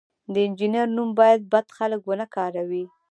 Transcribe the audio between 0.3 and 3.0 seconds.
د انجینر نوم باید بد خلک ونه کاروي.